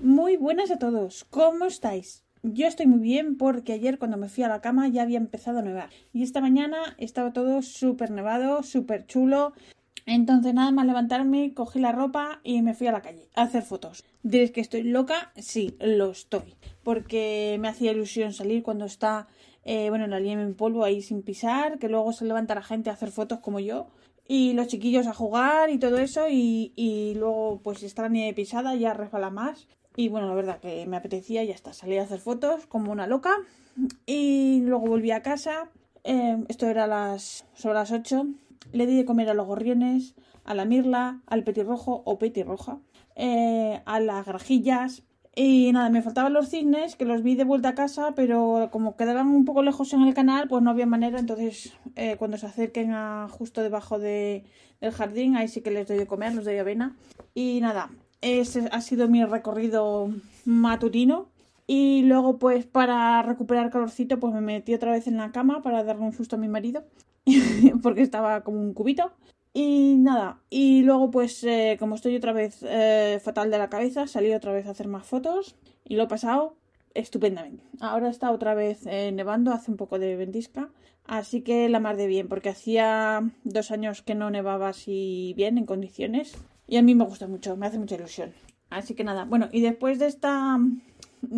[0.00, 2.24] muy buenas a todos, ¿cómo estáis?
[2.42, 5.60] Yo estoy muy bien porque ayer cuando me fui a la cama ya había empezado
[5.60, 9.54] a nevar y esta mañana estaba todo súper nevado, súper chulo.
[10.04, 13.62] Entonces nada más levantarme, cogí la ropa y me fui a la calle a hacer
[13.62, 14.04] fotos.
[14.22, 15.32] ¿Diréis que estoy loca?
[15.36, 16.54] Sí, lo estoy.
[16.84, 19.26] Porque me hacía ilusión salir cuando está,
[19.66, 22.88] eh, bueno, la nieve en polvo ahí sin pisar, que luego se levanta la gente
[22.88, 23.88] a hacer fotos como yo
[24.28, 28.32] y los chiquillos a jugar y todo eso y, y luego pues está la nieve
[28.32, 29.68] pisada ya resbala más.
[29.96, 33.06] Y bueno la verdad que me apetecía ya está salí a hacer fotos como una
[33.06, 33.34] loca.
[34.06, 35.70] Y luego volví a casa
[36.04, 38.26] eh, esto era las sobre las 8
[38.72, 40.14] le di de comer a los gorriones
[40.44, 42.78] a la mirla al petirrojo o petirroja
[43.16, 45.02] eh, a las grajillas
[45.38, 48.96] y nada, me faltaban los cisnes, que los vi de vuelta a casa, pero como
[48.96, 51.18] quedaban un poco lejos en el canal, pues no había manera.
[51.18, 54.44] Entonces, eh, cuando se acerquen a justo debajo de,
[54.80, 56.96] del jardín, ahí sí que les doy de comer, los doy avena.
[57.34, 57.90] Y nada,
[58.22, 60.08] ese ha sido mi recorrido
[60.46, 61.28] matutino.
[61.66, 65.84] Y luego, pues para recuperar calorcito, pues me metí otra vez en la cama para
[65.84, 66.84] darle un susto a mi marido,
[67.82, 69.12] porque estaba como un cubito.
[69.58, 74.06] Y nada, y luego pues eh, como estoy otra vez eh, fatal de la cabeza,
[74.06, 76.58] salí otra vez a hacer más fotos y lo he pasado
[76.92, 77.64] estupendamente.
[77.80, 80.68] Ahora está otra vez eh, nevando, hace un poco de ventisca,
[81.06, 85.56] así que la mar de bien, porque hacía dos años que no nevaba así bien,
[85.56, 88.34] en condiciones, y a mí me gusta mucho, me hace mucha ilusión.
[88.68, 90.58] Así que nada, bueno, y después de esta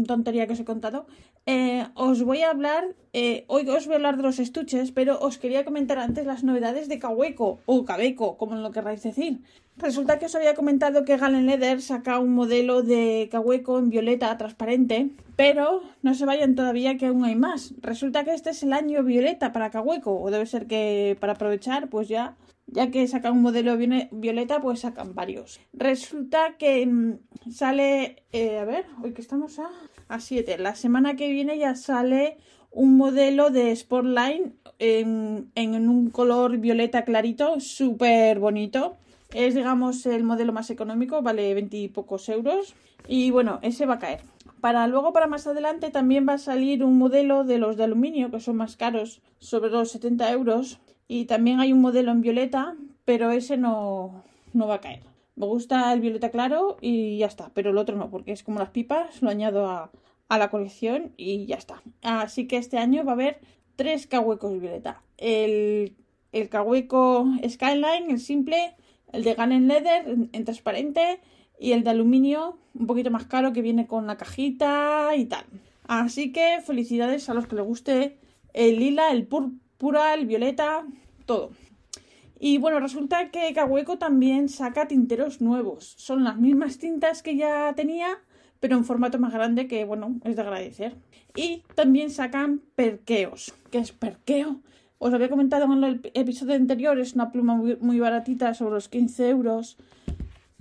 [0.09, 1.07] tontería que os he contado,
[1.51, 5.19] eh, os voy a hablar, eh, hoy os voy a hablar de los estuches, pero
[5.19, 9.41] os quería comentar antes las novedades de Cahueco o Cabeco, como lo querráis decir.
[9.79, 14.37] Resulta que os había comentado que Galen Leather saca un modelo de Cahueco en violeta
[14.37, 17.73] transparente, pero no se vayan todavía que aún hay más.
[17.81, 21.89] Resulta que este es el año violeta para Cahueco, o debe ser que para aprovechar,
[21.89, 22.37] pues ya
[22.71, 25.61] ya que sacan un modelo violeta, pues sacan varios.
[25.73, 29.69] Resulta que mm, sale, eh, a ver, hoy que estamos a,
[30.09, 32.39] a 7, la semana que viene ya sale
[32.71, 38.97] un modelo de Sportline en, en un color violeta clarito, súper bonito.
[39.33, 42.75] Es, digamos, el modelo más económico, vale 20 y pocos euros.
[43.07, 44.21] Y bueno, ese va a caer.
[44.61, 48.31] Para luego, para más adelante, también va a salir un modelo de los de aluminio,
[48.31, 52.77] que son más caros, sobre los 70 euros y también hay un modelo en violeta,
[53.07, 55.03] pero ese no, no va a caer.
[55.37, 58.59] Me gusta el violeta claro y ya está, pero el otro no, porque es como
[58.59, 59.91] las pipas, lo añado a,
[60.29, 61.83] a la colección y ya está.
[62.03, 63.41] Así que este año va a haber
[63.77, 65.03] tres cahuecos violeta.
[65.17, 65.97] El,
[66.33, 68.75] el cahueco Skyline, el simple,
[69.13, 71.21] el de Gun Leather en, transparente
[71.59, 75.47] y el de aluminio un poquito más caro que viene con la cajita y tal.
[75.87, 78.19] Así que felicidades a los que les guste
[78.53, 80.85] el lila, el púrpura pura, el violeta,
[81.25, 81.51] todo.
[82.41, 85.95] Y bueno, resulta que Cahueco también saca tinteros nuevos.
[85.97, 88.19] Son las mismas tintas que ya tenía,
[88.61, 90.97] pero en formato más grande que, bueno, es de agradecer.
[91.35, 93.55] Y también sacan perqueos.
[93.71, 94.61] ¿Qué es perqueo?
[94.99, 99.29] Os había comentado en el episodio anterior, es una pluma muy, baratita, sobre los 15
[99.29, 99.77] euros.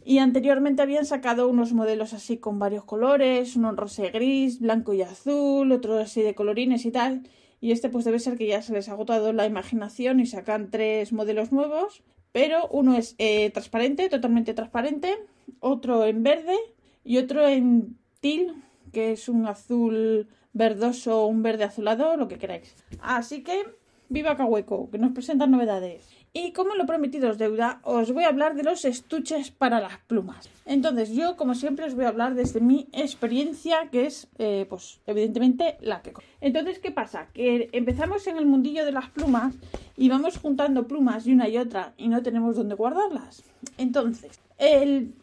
[0.04, 4.94] Y anteriormente habían sacado unos modelos así con varios colores, uno rosa y gris, blanco
[4.94, 7.24] y azul, otro así de colorines y tal.
[7.60, 10.70] Y este pues debe ser que ya se les ha agotado la imaginación y sacan
[10.70, 12.04] tres modelos nuevos.
[12.32, 15.16] Pero uno es eh, transparente, totalmente transparente,
[15.60, 16.56] otro en verde
[17.04, 18.54] y otro en til,
[18.92, 22.76] que es un azul verdoso un verde azulado, lo que queráis.
[23.00, 23.64] Así que,
[24.10, 26.17] viva Cahueco, que nos presentan novedades.
[26.34, 29.98] Y como lo prometido es deuda, os voy a hablar de los estuches para las
[30.00, 30.50] plumas.
[30.66, 35.00] Entonces, yo, como siempre, os voy a hablar desde mi experiencia, que es, eh, pues,
[35.08, 36.14] evidentemente, la que.
[36.42, 37.28] Entonces, ¿qué pasa?
[37.34, 39.56] Que empezamos en el mundillo de las plumas
[39.96, 43.44] y vamos juntando plumas y una y otra y no tenemos dónde guardarlas.
[43.78, 45.14] Entonces, el...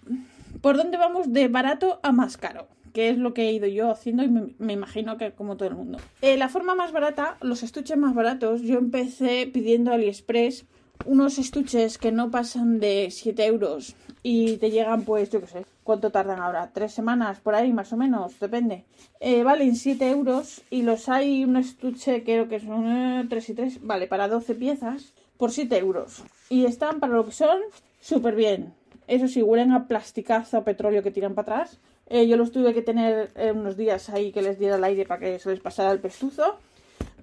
[0.61, 2.69] ¿por dónde vamos de barato a más caro?
[2.95, 5.75] que es lo que he ido yo haciendo y me, imagino que como todo el
[5.75, 5.99] mundo.
[6.23, 10.65] Eh, la forma más barata, los estuches más baratos, yo empecé pidiendo AliExpress
[11.07, 15.67] unos estuches que no pasan de 7 euros y te llegan, pues, yo qué sé,
[15.83, 16.71] ¿cuánto tardan ahora?
[16.73, 18.39] ¿Tres semanas por ahí, más o menos?
[18.41, 18.85] Depende.
[19.21, 23.55] Eh, valen 7 euros y los hay un estuche, creo que son 3 eh, y
[23.55, 26.23] 3, vale, para 12 piezas por 7 euros.
[26.49, 27.59] Y están para lo que son
[28.01, 28.73] súper bien.
[29.07, 31.79] Eso sí, huelen a plasticazo, a petróleo que tiran para atrás.
[32.07, 35.21] Eh, yo los tuve que tener unos días ahí que les diera el aire para
[35.21, 36.59] que se les pasara el pestuzo.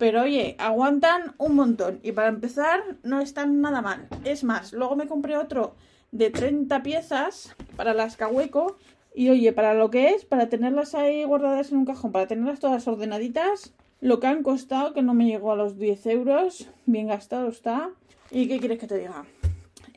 [0.02, 2.00] Pero oye, aguantan un montón.
[2.02, 4.08] Y para empezar, no están nada mal.
[4.24, 5.76] Es más, luego me compré otro
[6.12, 8.78] de 30 piezas para las Cahueco.
[9.14, 12.60] Y oye, para lo que es, para tenerlas ahí guardadas en un cajón, para tenerlas
[12.60, 17.06] todas ordenaditas, lo que han costado, que no me llegó a los 10 euros, bien
[17.06, 17.92] gastado está.
[18.32, 19.26] ¿Y qué quieres que te diga?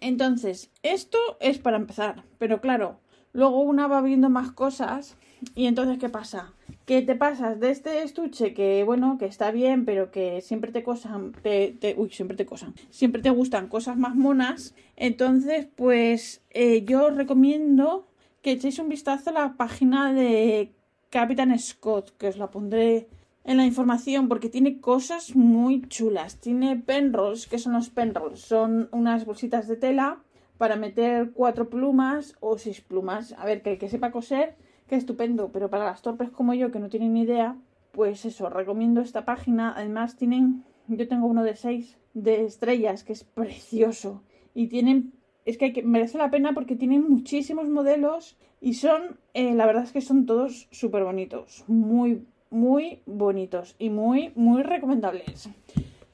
[0.03, 2.99] Entonces, esto es para empezar, pero claro,
[3.33, 5.17] luego una va viendo más cosas
[5.55, 6.53] y entonces, ¿qué pasa?
[6.87, 10.83] Que te pasas de este estuche que, bueno, que está bien, pero que siempre te
[10.83, 14.75] cosan, te, uy, siempre te cosan, siempre te gustan cosas más monas.
[14.97, 18.07] Entonces, pues eh, yo recomiendo
[18.43, 20.75] que echéis un vistazo a la página de
[21.09, 23.09] Captain Scott, que os la pondré
[23.45, 26.41] en la información porque tiene cosas muy chulas.
[26.41, 28.41] Tiene penrolls, que son los penrolls?
[28.41, 30.19] Son unas bolsitas de tela
[30.59, 33.35] para meter cuatro plumas o seis plumas.
[33.39, 34.57] A ver, que el que sepa coser,
[34.89, 37.57] que estupendo, pero para las torpes como yo que no tienen ni idea,
[37.93, 39.73] pues eso, recomiendo esta página.
[39.77, 44.23] Además tienen, yo tengo uno de seis de estrellas que es precioso
[44.55, 45.13] y tienen
[45.45, 49.93] es que, merece la pena porque tienen muchísimos modelos y son, eh, la verdad es
[49.93, 55.51] que son todos súper bonitos, muy, muy bonitos y muy, muy recomendables.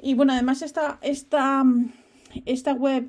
[0.00, 1.62] Y bueno, además esta, esta,
[2.44, 3.08] esta web,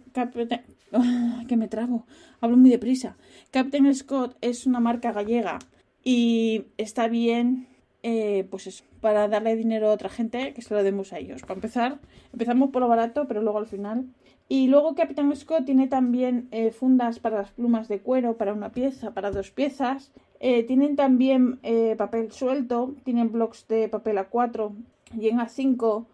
[1.47, 2.05] que me trago,
[2.39, 3.17] hablo muy deprisa.
[3.51, 5.59] Captain Scott es una marca gallega
[6.03, 7.67] y está bien,
[8.03, 11.41] eh, pues para darle dinero a otra gente que se lo demos a ellos.
[11.41, 11.99] Para empezar,
[12.33, 14.05] empezamos por lo barato, pero luego al final
[14.47, 18.71] y luego Captain Scott tiene también eh, fundas para las plumas de cuero, para una
[18.71, 20.11] pieza, para dos piezas.
[20.41, 21.59] Eh, tienen también
[21.97, 24.73] papel suelto, tienen blocks de papel A4
[25.17, 26.05] y en A5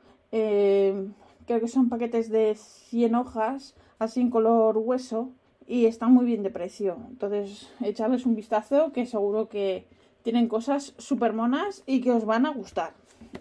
[1.48, 5.32] creo que son paquetes de 100 hojas, así en color hueso
[5.68, 6.98] y están muy bien de precio.
[7.10, 9.86] Entonces, echarles un vistazo que seguro que
[10.24, 12.94] tienen cosas súper monas y que os van a gustar.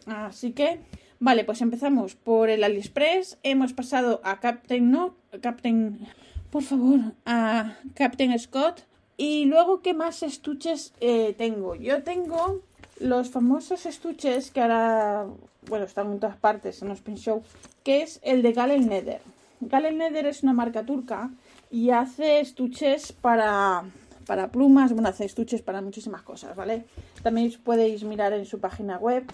[0.07, 0.81] Así que
[1.19, 3.39] Vale, pues empezamos por el AliExpress.
[3.43, 6.07] Hemos pasado a Captain No, Captain,
[6.51, 8.83] por favor, a Captain Scott.
[9.17, 11.75] Y luego, ¿qué más estuches eh, tengo?
[11.75, 12.61] Yo tengo
[13.01, 15.27] los famosos estuches que ahora,
[15.69, 17.17] bueno, están en todas partes en los pin
[17.83, 19.23] que es el de Galen Nether.
[19.61, 21.31] Galen Nether es una marca turca
[21.71, 23.85] y hace estuches para,
[24.27, 26.85] para plumas, bueno, hace estuches para muchísimas cosas, ¿vale?
[27.23, 29.25] También podéis mirar en su página web.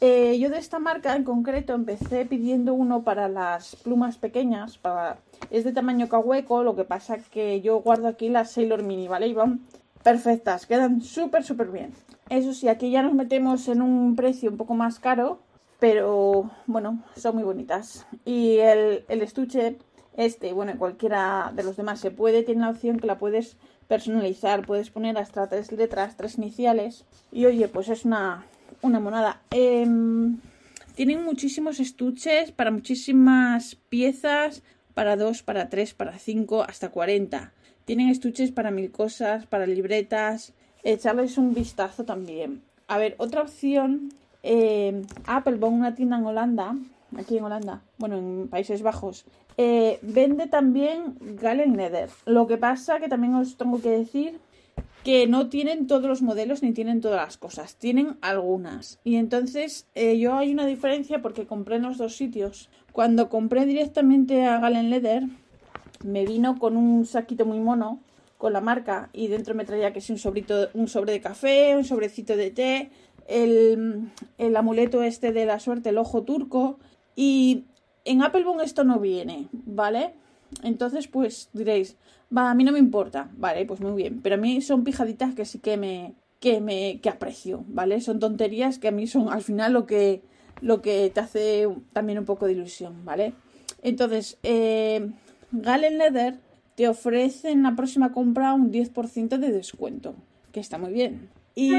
[0.00, 5.18] Eh, yo de esta marca en concreto empecé pidiendo uno para las plumas pequeñas, para...
[5.50, 9.28] es de tamaño cahueco, lo que pasa que yo guardo aquí las Sailor Mini, ¿vale?
[9.28, 9.60] Y van
[10.02, 11.92] perfectas, quedan súper, súper bien.
[12.30, 15.40] Eso sí, aquí ya nos metemos en un precio un poco más caro,
[15.80, 18.06] pero bueno, son muy bonitas.
[18.24, 19.78] Y el, el estuche,
[20.16, 23.56] este, bueno, cualquiera de los demás se puede, tiene la opción que la puedes
[23.88, 27.04] personalizar, puedes poner hasta tres letras, tres iniciales.
[27.32, 28.46] Y oye, pues es una,
[28.82, 29.42] una monada.
[29.50, 30.38] Em,
[30.94, 34.62] tienen muchísimos estuches para muchísimas piezas,
[34.94, 37.52] para 2, para 3, para 5, hasta 40.
[37.84, 40.52] Tienen estuches para mil cosas, para libretas.
[40.82, 42.62] Echarles un vistazo también.
[42.86, 44.12] A ver, otra opción.
[44.42, 46.76] Eh, Apple, una tienda en Holanda,
[47.16, 49.24] aquí en Holanda, bueno, en Países Bajos,
[49.56, 52.10] eh, vende también Galen Nether.
[52.26, 54.40] Lo que pasa que también os tengo que decir
[55.04, 59.00] que no tienen todos los modelos ni tienen todas las cosas, tienen algunas.
[59.04, 62.70] Y entonces eh, yo hay una diferencia porque compré en los dos sitios.
[62.92, 65.24] Cuando compré directamente a Galen Leather,
[66.04, 68.00] me vino con un saquito muy mono
[68.36, 71.76] con la marca y dentro me traía que es un sobrito, un sobre de café,
[71.76, 72.90] un sobrecito de té,
[73.30, 76.78] el, el amuleto este de la suerte, el ojo turco
[77.16, 77.64] y
[78.04, 80.14] en Applebone esto no viene, ¿vale?
[80.62, 81.96] Entonces, pues diréis,
[82.36, 85.34] va, a mí no me importa, vale, pues muy bien, pero a mí son pijaditas
[85.34, 88.00] que sí que me, que me, que aprecio, ¿vale?
[88.00, 90.22] Son tonterías que a mí son al final lo que,
[90.60, 93.34] lo que te hace también un poco de ilusión, ¿vale?
[93.82, 95.10] Entonces, eh,
[95.52, 96.38] Galen Leather
[96.74, 100.14] te ofrece en la próxima compra un 10% de descuento,
[100.52, 101.28] que está muy bien.
[101.54, 101.72] Y,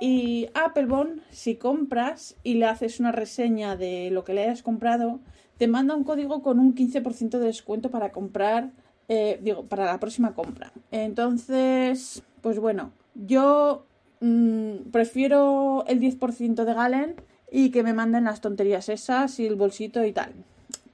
[0.00, 5.20] y Applebone, si compras y le haces una reseña de lo que le hayas comprado,
[5.58, 8.70] te manda un código con un 15% de descuento para comprar,
[9.08, 10.72] eh, digo, para la próxima compra.
[10.90, 13.84] Entonces, pues bueno, yo
[14.20, 17.16] mm, prefiero el 10% de Galen
[17.52, 20.32] y que me manden las tonterías esas y el bolsito y tal.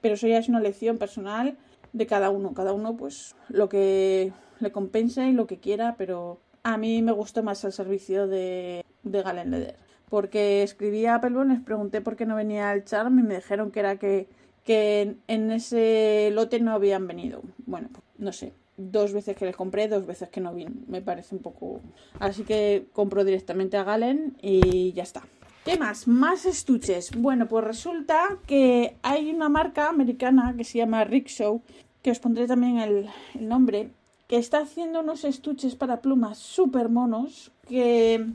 [0.01, 1.57] Pero eso ya es una lección personal
[1.93, 2.53] de cada uno.
[2.53, 7.13] Cada uno, pues, lo que le compense y lo que quiera, pero a mí me
[7.13, 9.75] gustó más el servicio de, de Galen Leder.
[10.09, 13.71] Porque escribí a Apple les pregunté por qué no venía el charm y me dijeron
[13.71, 14.27] que era que
[14.63, 17.41] que en ese lote no habían venido.
[17.65, 17.87] Bueno,
[18.17, 18.51] no sé.
[18.77, 20.71] dos veces que les compré, dos veces que no vino.
[20.87, 21.81] Me parece un poco...
[22.19, 25.23] Así que compro directamente a Galen y ya está.
[25.65, 26.07] ¿Qué más?
[26.07, 27.11] Más estuches.
[27.17, 31.61] Bueno, pues resulta que hay una marca americana que se llama Rickshaw,
[32.01, 33.89] que os pondré también el, el nombre,
[34.27, 38.27] que está haciendo unos estuches para plumas súper monos, que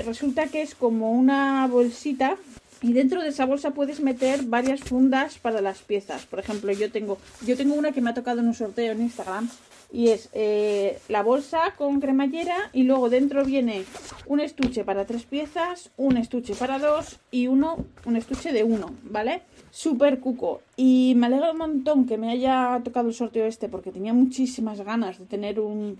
[0.00, 2.36] resulta que es como una bolsita
[2.80, 6.26] y dentro de esa bolsa puedes meter varias fundas para las piezas.
[6.26, 9.02] Por ejemplo, yo tengo, yo tengo una que me ha tocado en un sorteo en
[9.02, 9.48] Instagram
[9.92, 13.84] y es eh, la bolsa con cremallera y luego dentro viene
[14.26, 18.94] un estuche para tres piezas, un estuche para dos y uno, un estuche de uno,
[19.02, 19.42] ¿vale?
[19.70, 20.62] Súper cuco.
[20.76, 24.80] Y me alegra un montón que me haya tocado el sorteo este porque tenía muchísimas
[24.80, 25.98] ganas de tener un,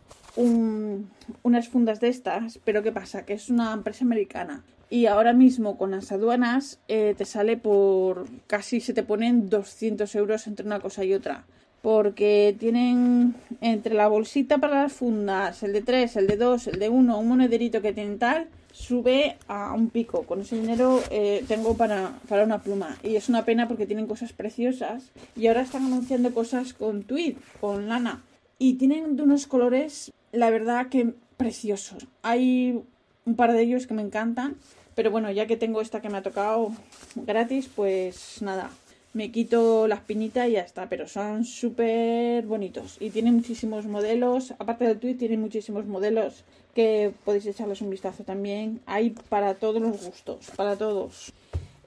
[1.42, 2.58] unas fundas de estas.
[2.64, 3.26] Pero ¿qué pasa?
[3.26, 4.64] Que es una empresa americana.
[4.88, 10.14] Y ahora mismo con las aduanas eh, te sale por casi se te ponen 200
[10.14, 11.44] euros entre una cosa y otra
[11.82, 16.78] porque tienen entre la bolsita para las fundas, el de 3, el de 2, el
[16.78, 20.22] de 1, un monederito que tienen tal, sube a un pico.
[20.22, 22.96] Con ese dinero eh, tengo para, para una pluma.
[23.02, 25.10] Y es una pena porque tienen cosas preciosas.
[25.36, 28.22] Y ahora están anunciando cosas con tweed, con lana.
[28.58, 32.06] Y tienen de unos colores, la verdad que preciosos.
[32.22, 32.80] Hay
[33.24, 34.56] un par de ellos que me encantan.
[34.94, 36.70] Pero bueno, ya que tengo esta que me ha tocado
[37.14, 38.70] gratis, pues nada,
[39.14, 44.52] me quito la espinita y ya está, pero son súper bonitos y tienen muchísimos modelos,
[44.58, 49.82] aparte del tweet tienen muchísimos modelos que podéis echarles un vistazo también, hay para todos
[49.82, 51.32] los gustos, para todos.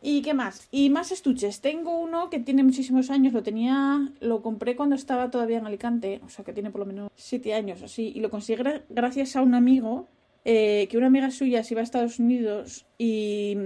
[0.08, 0.68] ¿Y qué más?
[0.70, 1.62] Y más estuches.
[1.62, 6.22] Tengo uno que tiene muchísimos años, lo tenía, lo compré cuando estaba todavía en Alicante,
[6.24, 9.42] o sea que tiene por lo menos 7 años así, y lo conseguí gracias a
[9.42, 10.08] un amigo,
[10.44, 13.58] eh, que una amiga suya se iba a Estados Unidos y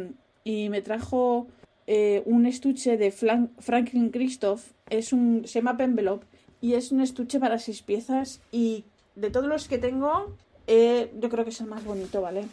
[0.46, 1.48] me trajo
[1.92, 6.24] eh, un estuche de Franklin Christoph, es un, se llama Envelope
[6.62, 10.36] y es un estuche para seis piezas y de todos los que tengo,
[10.68, 12.46] eh, yo creo que es el más bonito, ¿vale?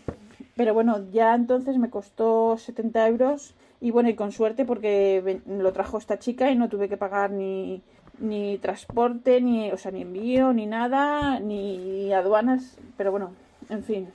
[0.55, 5.71] Pero bueno, ya entonces me costó 70 euros y bueno, y con suerte porque lo
[5.75, 7.83] trajo esta chica y no tuve que pagar ni,
[8.19, 13.33] ni transporte, ni, o sea, ni envío, ni nada, ni aduanas, pero bueno,
[13.69, 14.09] en fin.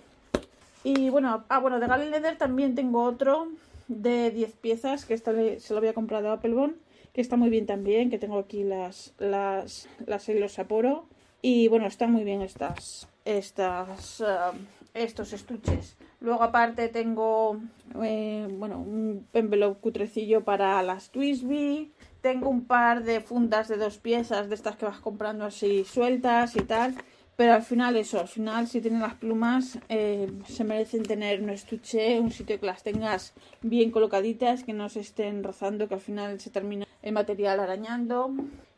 [0.84, 3.50] Y bueno, ah, bueno, de Galen Leather también tengo otro
[3.92, 6.76] de 10 piezas, que esta se lo había comprado a Applebone,
[7.14, 11.06] que está muy bien también, que tengo aquí las, las, las hilos Sapporo.
[11.42, 14.56] Y bueno, están muy bien estas, estas, uh,
[14.94, 15.98] estos estuches.
[16.22, 17.60] Luego aparte tengo,
[18.04, 21.92] eh, bueno, un envelope cutrecillo para las Twisby.
[22.22, 26.56] Tengo un par de fundas de dos piezas, de estas que vas comprando así sueltas
[26.56, 26.96] y tal.
[27.42, 31.50] Pero al final eso, al final si tienen las plumas eh, se merecen tener un
[31.50, 33.34] estuche, un sitio que las tengas
[33.64, 38.30] bien colocaditas, que no se estén rozando, que al final se termina el material arañando.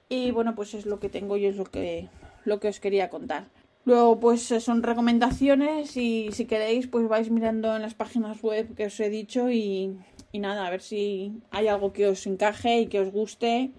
[0.07, 2.07] Y bueno, pues es lo que tengo y es lo que,
[2.45, 3.49] lo que os quería contar.
[3.83, 8.85] Luego, pues son recomendaciones y si queréis, pues vais mirando en las páginas web que
[8.85, 9.97] os he dicho y,
[10.31, 13.73] y nada, a ver si hay algo que os encaje y que os guste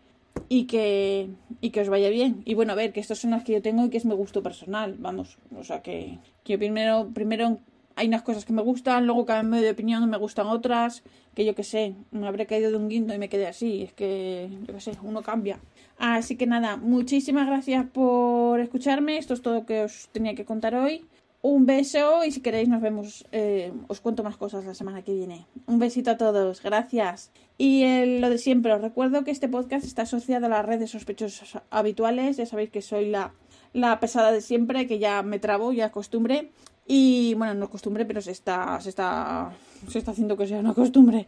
[0.55, 1.31] y que,
[1.61, 2.43] y que os vaya bien.
[2.45, 4.15] Y bueno, a ver, que estas son las que yo tengo y que es mi
[4.15, 5.37] gusto personal, vamos.
[5.59, 7.59] O sea, que, que primero, primero
[7.97, 11.03] hay unas cosas que me gustan, luego cambio de opinión y me gustan otras,
[11.35, 13.83] que yo que sé, me habré caído de un guindo y me quedé así.
[13.83, 15.59] Es que, yo que sé, uno cambia.
[15.99, 19.19] Así que nada, muchísimas gracias por escucharme.
[19.19, 21.05] Esto es todo lo que os tenía que contar hoy.
[21.45, 25.13] Un beso y si queréis nos vemos, eh, os cuento más cosas la semana que
[25.13, 25.45] viene.
[25.67, 27.33] Un besito a todos, gracias.
[27.59, 27.85] Y
[28.19, 32.39] lo de siempre, os recuerdo que este podcast está asociado a las redes sospechosas habituales.
[32.39, 33.35] Ya sabéis que soy la,
[33.75, 36.51] la pesada de siempre, que ya me trabo, ya costumbre.
[36.87, 39.53] Y bueno, no costumbre, pero se está, se está,
[39.87, 41.27] se está haciendo que sea una costumbre.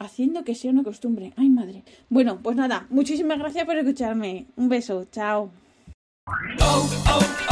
[0.00, 1.34] Haciendo que sea una costumbre.
[1.36, 1.84] Ay, madre.
[2.08, 4.46] Bueno, pues nada, muchísimas gracias por escucharme.
[4.56, 5.50] Un beso, chao.
[6.26, 7.51] Oh, oh, oh,